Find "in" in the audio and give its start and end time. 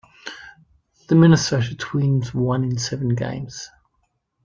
2.63-2.79